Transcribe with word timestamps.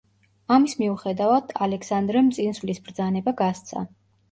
ამის 0.53 0.71
მიუხედავად, 0.79 1.53
ალექსანდრემ 1.67 2.33
წინსვლის 2.39 2.83
ბრძანება 2.91 3.37
გასცა. 3.45 3.89